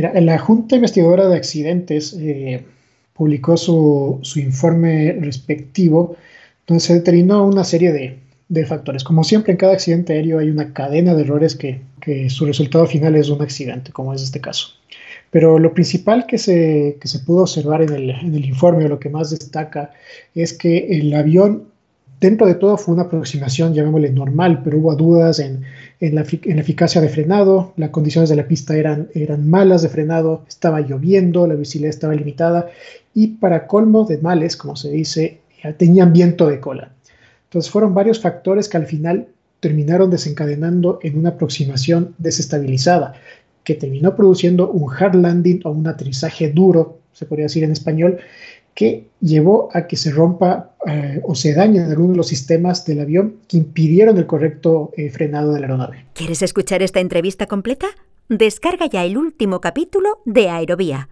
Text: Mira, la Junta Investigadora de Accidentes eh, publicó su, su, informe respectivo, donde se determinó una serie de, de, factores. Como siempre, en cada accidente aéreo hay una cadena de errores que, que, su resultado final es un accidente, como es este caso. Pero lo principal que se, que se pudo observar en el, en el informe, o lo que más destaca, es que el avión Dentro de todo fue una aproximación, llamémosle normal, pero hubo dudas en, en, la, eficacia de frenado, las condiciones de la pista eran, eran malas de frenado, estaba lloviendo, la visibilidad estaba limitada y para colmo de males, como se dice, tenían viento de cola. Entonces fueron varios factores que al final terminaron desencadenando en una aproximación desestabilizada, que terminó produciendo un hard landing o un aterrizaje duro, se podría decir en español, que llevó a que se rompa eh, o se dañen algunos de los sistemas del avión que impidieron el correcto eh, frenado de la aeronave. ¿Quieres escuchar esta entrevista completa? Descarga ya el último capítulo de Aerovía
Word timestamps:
Mira, 0.00 0.18
la 0.18 0.38
Junta 0.38 0.76
Investigadora 0.76 1.28
de 1.28 1.36
Accidentes 1.36 2.16
eh, 2.18 2.64
publicó 3.12 3.58
su, 3.58 4.18
su, 4.22 4.40
informe 4.40 5.12
respectivo, 5.20 6.16
donde 6.66 6.80
se 6.80 6.94
determinó 6.94 7.44
una 7.44 7.64
serie 7.64 7.92
de, 7.92 8.16
de, 8.48 8.64
factores. 8.64 9.04
Como 9.04 9.24
siempre, 9.24 9.52
en 9.52 9.58
cada 9.58 9.74
accidente 9.74 10.14
aéreo 10.14 10.38
hay 10.38 10.48
una 10.48 10.72
cadena 10.72 11.14
de 11.14 11.20
errores 11.20 11.54
que, 11.54 11.82
que, 12.00 12.30
su 12.30 12.46
resultado 12.46 12.86
final 12.86 13.14
es 13.14 13.28
un 13.28 13.42
accidente, 13.42 13.92
como 13.92 14.14
es 14.14 14.22
este 14.22 14.40
caso. 14.40 14.68
Pero 15.30 15.58
lo 15.58 15.74
principal 15.74 16.24
que 16.24 16.38
se, 16.38 16.96
que 16.98 17.06
se 17.06 17.18
pudo 17.18 17.42
observar 17.42 17.82
en 17.82 17.92
el, 17.92 18.08
en 18.08 18.34
el 18.34 18.46
informe, 18.46 18.86
o 18.86 18.88
lo 18.88 18.98
que 18.98 19.10
más 19.10 19.28
destaca, 19.28 19.92
es 20.34 20.54
que 20.54 20.98
el 20.98 21.12
avión 21.12 21.64
Dentro 22.20 22.46
de 22.46 22.54
todo 22.54 22.76
fue 22.76 22.92
una 22.92 23.04
aproximación, 23.04 23.72
llamémosle 23.72 24.10
normal, 24.10 24.60
pero 24.62 24.76
hubo 24.76 24.94
dudas 24.94 25.38
en, 25.38 25.62
en, 26.00 26.14
la, 26.14 26.20
eficacia 26.20 27.00
de 27.00 27.08
frenado, 27.08 27.72
las 27.76 27.88
condiciones 27.88 28.28
de 28.28 28.36
la 28.36 28.46
pista 28.46 28.76
eran, 28.76 29.08
eran 29.14 29.48
malas 29.48 29.80
de 29.80 29.88
frenado, 29.88 30.44
estaba 30.46 30.82
lloviendo, 30.82 31.46
la 31.46 31.54
visibilidad 31.54 31.94
estaba 31.94 32.14
limitada 32.14 32.68
y 33.14 33.28
para 33.28 33.66
colmo 33.66 34.04
de 34.04 34.18
males, 34.18 34.58
como 34.58 34.76
se 34.76 34.90
dice, 34.90 35.38
tenían 35.78 36.12
viento 36.12 36.46
de 36.46 36.60
cola. 36.60 36.92
Entonces 37.44 37.70
fueron 37.70 37.94
varios 37.94 38.20
factores 38.20 38.68
que 38.68 38.76
al 38.76 38.86
final 38.86 39.28
terminaron 39.60 40.10
desencadenando 40.10 40.98
en 41.02 41.18
una 41.18 41.30
aproximación 41.30 42.14
desestabilizada, 42.18 43.14
que 43.64 43.74
terminó 43.74 44.14
produciendo 44.14 44.70
un 44.70 44.92
hard 44.92 45.14
landing 45.14 45.60
o 45.64 45.70
un 45.70 45.86
aterrizaje 45.86 46.50
duro, 46.50 46.98
se 47.12 47.24
podría 47.24 47.46
decir 47.46 47.64
en 47.64 47.72
español, 47.72 48.18
que 48.74 49.08
llevó 49.20 49.68
a 49.72 49.86
que 49.86 49.96
se 49.96 50.10
rompa 50.10 50.70
eh, 50.86 51.20
o 51.24 51.34
se 51.34 51.52
dañen 51.52 51.90
algunos 51.90 52.12
de 52.12 52.16
los 52.16 52.28
sistemas 52.28 52.86
del 52.86 53.00
avión 53.00 53.36
que 53.46 53.58
impidieron 53.58 54.16
el 54.16 54.26
correcto 54.26 54.90
eh, 54.96 55.10
frenado 55.10 55.52
de 55.52 55.60
la 55.60 55.66
aeronave. 55.66 56.06
¿Quieres 56.14 56.40
escuchar 56.40 56.82
esta 56.82 57.00
entrevista 57.00 57.46
completa? 57.46 57.88
Descarga 58.30 58.86
ya 58.86 59.04
el 59.04 59.18
último 59.18 59.60
capítulo 59.60 60.20
de 60.24 60.48
Aerovía 60.48 61.10